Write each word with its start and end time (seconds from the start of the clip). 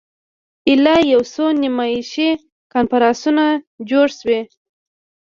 ایله 0.67 0.95
یو 1.13 1.21
څو 1.33 1.45
نمایشي 1.61 2.29
کنفرانسونه 2.73 3.45
جوړ 3.89 4.07
شوي. 4.17 4.41